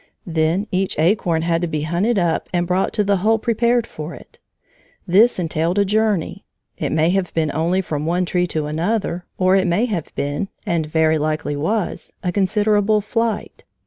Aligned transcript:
Then 0.25 0.65
each 0.71 0.97
acorn 0.97 1.43
had 1.43 1.61
to 1.61 1.67
be 1.67 1.83
hunted 1.83 2.17
up 2.17 2.49
and 2.51 2.65
brought 2.65 2.91
to 2.93 3.03
the 3.03 3.17
hole 3.17 3.37
prepared 3.37 3.85
for 3.85 4.15
it. 4.15 4.39
This 5.07 5.37
entailed 5.37 5.77
a 5.77 5.85
journey, 5.85 6.43
it 6.75 6.91
may 6.91 7.11
have 7.11 7.31
been 7.35 7.51
only 7.53 7.81
from 7.81 8.07
one 8.07 8.25
tree 8.25 8.47
to 8.47 8.65
another, 8.65 9.25
or 9.37 9.55
it 9.55 9.67
may 9.67 9.85
have 9.85 10.11
been, 10.15 10.47
and 10.65 10.87
very 10.87 11.19
likely 11.19 11.55
was, 11.55 12.11
a 12.23 12.31
considerable 12.31 12.99
flight. 13.01 13.63